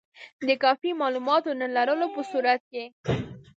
[0.47, 2.83] د کافي معلوماتو نه لرلو په صورت کې.